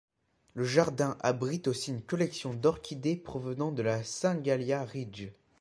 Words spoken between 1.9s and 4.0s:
une collection d'orchidées provenant de